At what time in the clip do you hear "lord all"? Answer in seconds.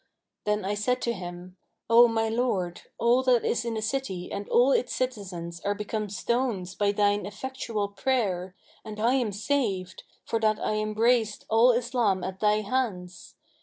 2.27-3.21